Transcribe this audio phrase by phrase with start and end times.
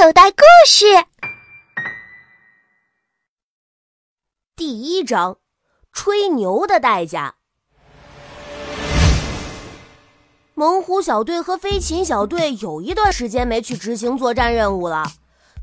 [0.00, 0.86] 口袋故事
[4.54, 5.38] 第一章：
[5.92, 7.34] 吹牛的代价。
[10.54, 15.02] 猛虎小队和飞禽小队有一段时间没去执行作战任务了，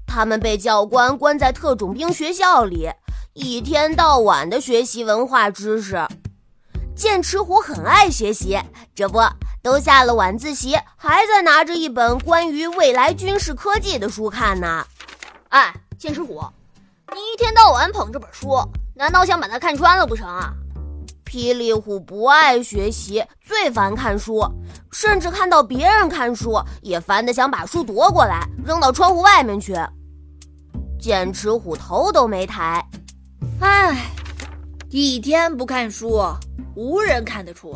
[0.06, 2.90] 他们被教官关在特种兵学校里，
[3.32, 6.06] 一天到晚的学习文化知识。
[6.94, 8.60] 剑齿虎很爱学习，
[8.94, 9.18] 这不
[9.66, 14.86] 都下了晚自习，还在拿着一本关于未来军事科技的书看呢。
[15.50, 16.40] 哎，剑齿虎，
[17.12, 18.60] 你一天到晚捧这本书，
[18.94, 20.54] 难道想把它看穿了不成啊？
[21.26, 24.48] 霹雳虎不爱学习，最烦看书，
[24.92, 29.76] 甚至看到别人看书也烦得想把书夺过来扔到窗户外面去。
[31.00, 32.88] 剑齿虎头都没抬，
[33.62, 34.12] 唉，
[34.92, 36.22] 一天不看书。
[36.76, 37.74] 无人看得出，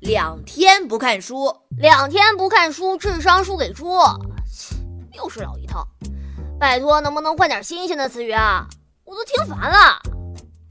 [0.00, 3.98] 两天不看书，两天不看书，智商输给猪，
[5.12, 5.86] 又是老一套。
[6.58, 8.66] 拜托，能不能换点新鲜的词语啊？
[9.04, 10.00] 我都听烦了。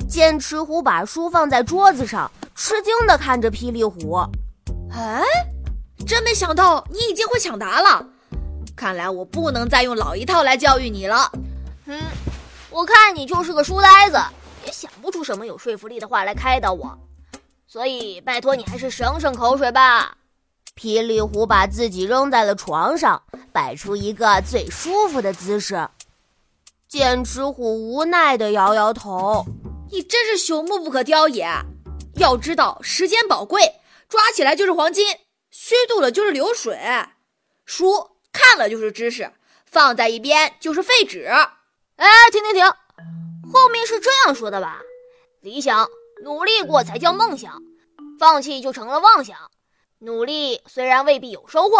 [0.08, 4.18] 剑齿虎把书放在桌子上，吃惊地看着霹雳虎。
[4.92, 5.22] 哎，
[6.06, 8.06] 真没想到你已经会抢答了。
[8.76, 11.30] 看来我不能再用老一套来教育你了。
[11.86, 12.02] 嗯，
[12.70, 14.18] 我看你就是个书呆子，
[14.66, 16.98] 也想不出什么有说服力的话来开导我。
[17.68, 20.18] 所以，拜托你还是省省口水吧。
[20.76, 25.90] 霹雳虎把自己扔在了床上，摆出一个最舒服的姿势。
[26.88, 29.46] 剑齿虎无奈地摇摇头
[29.92, 31.46] ：“你真是朽木不可雕也。
[32.16, 35.06] 要知道时间宝贵，抓起来就是黄金，
[35.52, 36.80] 虚度了就是流水。
[37.66, 39.34] 书看了就是知识，
[39.66, 41.26] 放在一边就是废纸。
[41.98, 42.66] 哎，停停停，
[43.52, 44.80] 后面是这样说的吧？
[45.42, 45.86] 理想。”
[46.24, 47.62] 努力过才叫梦想，
[48.20, 49.38] 放弃就成了妄想。
[50.00, 51.78] 努力虽然未必有收获，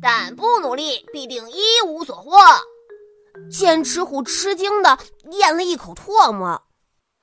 [0.00, 2.38] 但不努力必定一无所获。
[3.50, 4.98] 剑齿虎吃惊的
[5.30, 6.62] 咽了一口唾沫。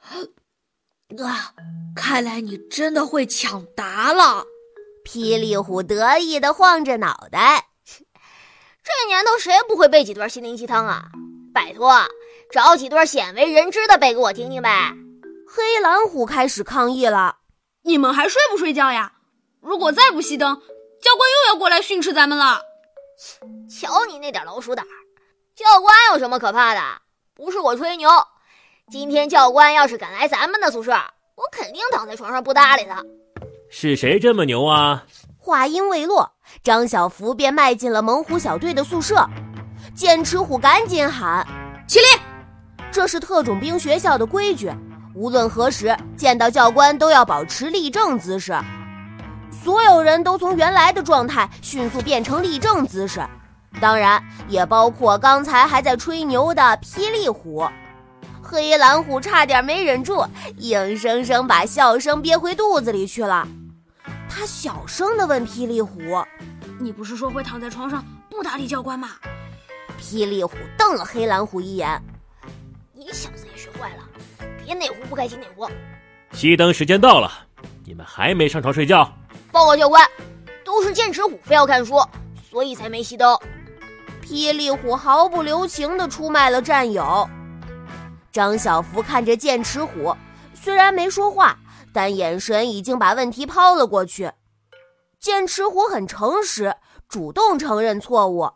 [0.05, 1.53] 啊，
[1.95, 4.45] 看来你真的会抢答了。
[5.03, 7.67] 霹雳虎得意的晃着脑袋。
[8.83, 11.05] 这年头谁不会背几段心灵鸡汤啊？
[11.53, 11.93] 拜托，
[12.51, 14.93] 找几段鲜为人知的背给我听听呗。
[15.49, 17.37] 黑蓝虎开始抗议了
[17.83, 19.13] ：“你们还睡不睡觉呀？
[19.61, 20.55] 如果再不熄灯，
[21.01, 22.61] 教官又要过来训斥咱们了。”
[23.71, 24.91] 瞧你那点老鼠胆儿，
[25.55, 26.81] 教官有什么可怕的？
[27.33, 28.09] 不是我吹牛，
[28.91, 30.91] 今天教官要是敢来咱们的宿舍，
[31.35, 33.01] 我肯定躺在床上不搭理他。
[33.69, 35.05] 是谁这么牛啊？
[35.37, 39.25] 话音未落，张小福便迈进了猛虎小队的宿舍。
[39.95, 41.47] 剑齿虎赶紧喊
[41.87, 42.05] ：“起立！
[42.91, 44.69] 这是特种兵学校的规矩。”
[45.17, 48.55] 无论何时见到教官，都要保持立正姿势。
[49.51, 53.25] 所有人都从原来的状态迅速变成立正姿势，
[53.81, 57.67] 当然也包括刚才还在吹牛的霹雳虎。
[58.43, 60.23] 黑蓝虎差点没忍住，
[60.57, 63.47] 硬生生把笑声憋回肚子里去了。
[64.29, 65.99] 他小声地问霹雳虎
[66.79, 69.09] ：“你不是说会躺在床上不搭理教官吗？”
[69.99, 71.99] 霹雳虎瞪了黑蓝虎一眼
[72.93, 73.36] ：“你小子也学坏了。”
[74.67, 75.65] 别哪壶不开提哪壶。
[76.33, 77.31] 熄灯时间到了，
[77.85, 79.09] 你们还没上床睡觉？
[79.49, 80.05] 报告教官，
[80.65, 81.95] 都是剑齿虎非要看书，
[82.49, 83.39] 所以才没熄灯。
[84.21, 87.29] 霹雳虎毫不留情地出卖了战友。
[88.29, 90.13] 张小福看着剑齿虎，
[90.53, 91.57] 虽然没说话，
[91.93, 94.33] 但眼神已经把问题抛了过去。
[95.17, 96.75] 剑齿虎很诚实，
[97.07, 98.51] 主动承认错误。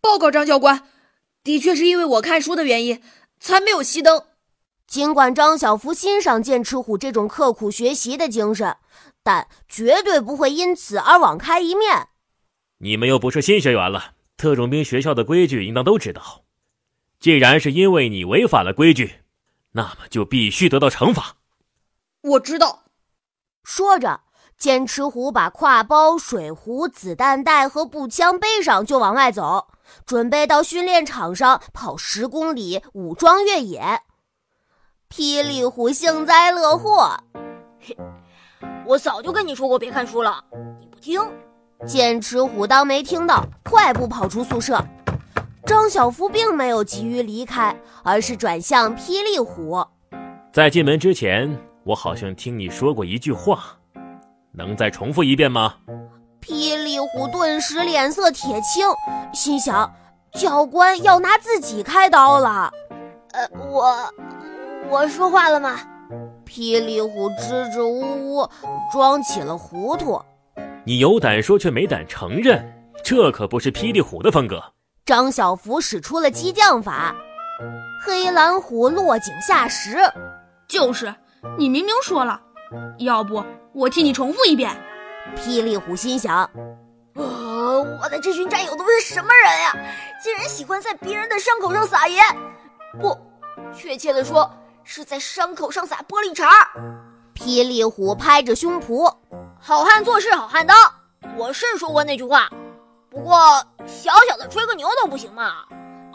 [0.00, 0.82] 报告张教官，
[1.44, 3.00] 的确是因为我看书的原因。
[3.38, 4.24] 才没有熄灯。
[4.86, 8.76] 尽管张小福欣赏剑齿虎这种刻苦学习的精神，
[9.22, 12.08] 但绝对不会因此而网开一面。
[12.78, 16.44] 你们又不是新学员了，特种兵学校的规矩应当都知道。
[17.18, 19.20] 既然是因为你违反了规矩，
[19.72, 21.36] 那么就必须得到惩罚。
[22.20, 22.84] 我知道。
[23.64, 24.20] 说着，
[24.58, 29.68] 剑齿虎把挎包、水壶、子弹袋和步枪背上，就往外走。
[30.04, 34.00] 准备到训练场上跑十公里武装越野，
[35.08, 37.16] 霹雳虎幸灾乐祸。
[38.86, 40.42] 我早就跟你说过别看书了，
[40.80, 41.20] 你不听。
[41.86, 44.82] 剑齿虎当没听到，快步跑出宿舍。
[45.66, 49.84] 张小夫并没有急于离开，而是转向霹雳虎。
[50.52, 51.54] 在进门之前，
[51.84, 53.76] 我好像听你说过一句话，
[54.56, 55.74] 能再重复一遍吗？
[56.40, 58.86] 霹雳虎顿时脸色铁青，
[59.34, 59.92] 心想：
[60.32, 62.72] 教官要拿自己开刀了。
[63.32, 64.12] 呃，我
[64.88, 65.76] 我说话了吗？
[66.46, 68.48] 霹雳虎支支吾吾，
[68.92, 70.20] 装起了糊涂。
[70.84, 72.72] 你有胆说却没胆承认，
[73.02, 74.62] 这可不是霹雳虎的风格。
[75.04, 77.14] 张小福使出了激将法，
[78.04, 79.98] 黑蓝虎落井下石。
[80.68, 81.12] 就是，
[81.58, 82.40] 你明明说了，
[82.98, 84.76] 要不我替你重复一遍。
[85.36, 86.48] 霹雳虎心想：
[87.14, 89.76] 呃，我的这群战友都是什么人呀？
[90.22, 92.24] 竟然喜欢在别人的伤口上撒盐？
[93.00, 93.16] 不，
[93.74, 94.48] 确切的说，
[94.84, 96.48] 是在伤口上撒玻璃碴。
[97.34, 99.12] 霹雳虎拍着胸脯
[99.60, 100.76] ：“好汉做事好汉当。”
[101.36, 102.48] 我是说过那句话，
[103.10, 103.36] 不过
[103.84, 105.64] 小小的吹个牛都不行嘛？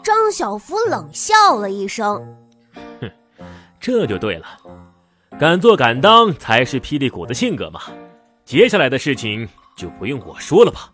[0.02, 2.36] 张小福冷笑了一声
[3.00, 3.10] ：“哼，
[3.78, 4.46] 这就对了，
[5.38, 7.80] 敢做敢当才是霹雳虎的性格嘛。
[8.44, 10.90] 接下来的事情就不用我说了吧？”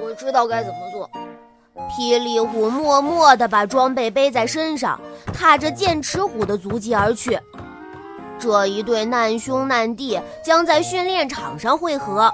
[0.00, 1.10] 我知道该怎么做。
[1.90, 5.00] 霹雳虎默默地把装备背在身上，
[5.32, 7.38] 踏着剑齿虎的足迹而去。
[8.38, 12.32] 这一对难兄难弟将在训练场上会合。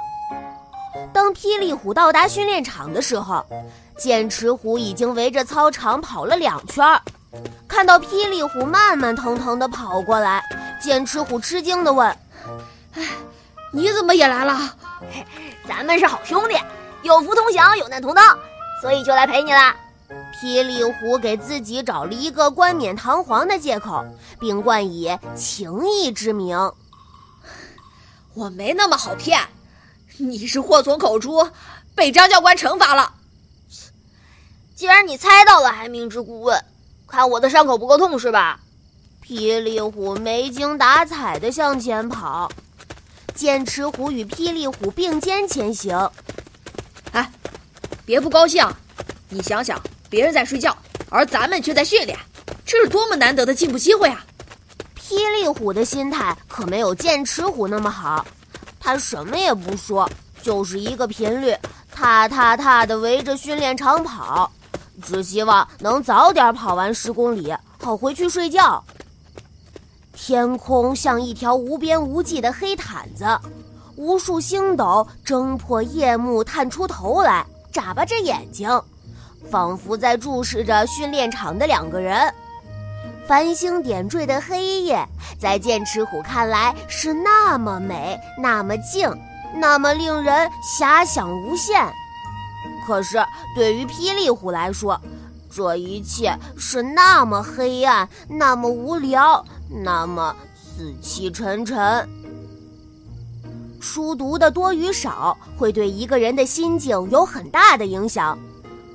[1.13, 3.45] 当霹雳虎到达训练场的时候，
[3.97, 6.85] 剑齿虎已经围着操场跑了两圈。
[7.69, 10.43] 看到霹雳虎慢慢腾腾地跑过来，
[10.85, 12.07] 剑齿虎吃惊地问
[12.93, 13.09] ：“哎，
[13.73, 14.77] 你怎么也来了？
[15.67, 16.55] 咱们是好兄弟，
[17.03, 18.39] 有福同享，有难同当，
[18.83, 19.75] 所以就来陪你了。”
[20.37, 24.05] 霹雳虎给自己找了一个冠冕堂皇的借口，
[24.39, 26.71] 并冠以情义之名
[28.35, 29.41] ：“我没那么好骗。”
[30.19, 31.49] 你是祸从口出，
[31.95, 33.15] 被张教官惩罚了。
[34.77, 36.63] 既然你猜到了，还明知故问，
[37.09, 38.61] 看我的伤口不够痛是吧？
[39.27, 42.47] 霹雳虎没精打采地向前跑，
[43.35, 45.99] 剑齿虎与霹雳虎并肩前行。
[47.13, 47.33] 哎，
[48.05, 48.63] 别不高兴，
[49.31, 49.81] 你想想，
[50.11, 50.77] 别人在睡觉，
[51.09, 52.19] 而咱们却在训练，
[52.67, 54.23] 这是多么难得的进步机会啊！
[54.95, 58.27] 霹雳虎的心态可没有剑齿虎那么好。
[58.79, 60.07] 他什么也不说，
[60.43, 61.57] 就是一个频率，
[61.91, 64.53] 踏踏踏地围着训练场跑，
[65.03, 68.85] 只希望能早点跑完十公里，好回去睡觉。
[70.15, 73.27] 天空像一条无边无际的黑毯子，
[73.97, 78.81] 无数星斗挣破夜幕探出头来，眨巴着眼睛，
[79.51, 82.33] 仿佛在注视着训练场的两个人。
[83.27, 85.07] 繁星点缀的黑夜，
[85.39, 89.11] 在剑齿虎看来是那么美，那么静，
[89.57, 91.93] 那么令人遐想无限。
[92.87, 93.19] 可是
[93.57, 95.01] 对于霹雳虎来说，
[95.51, 102.09] 这一切是那么黑暗，那么无聊，那么死气沉沉。
[103.81, 108.39] 书读的多与少，会对一个人的心境有很大的影响。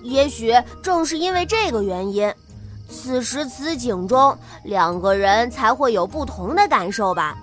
[0.01, 2.33] 也许正是因为这个原因。
[2.89, 7.37] 此时此景中，两个人才会有不同的感受吧。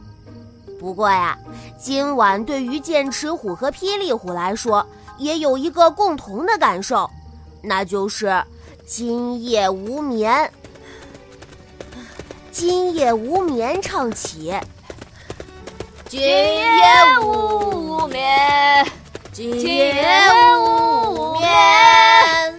[0.80, 1.38] 不过呀，
[1.78, 4.84] 今晚对于剑齿虎和霹雳虎来说，
[5.18, 7.08] 也有一个共同的感受，
[7.62, 8.42] 那就是
[8.84, 10.50] 今夜无眠。
[12.58, 14.58] 今夜无眠，唱起。
[16.08, 16.84] 今夜
[17.20, 18.86] 无眠，
[19.30, 20.02] 今夜
[20.58, 22.58] 无眠，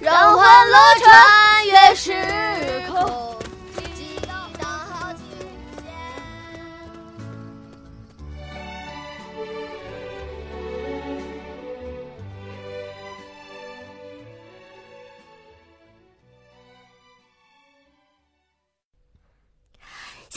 [0.00, 2.37] 让欢乐穿越时。